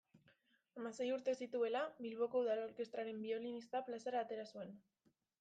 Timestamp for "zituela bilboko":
1.45-2.41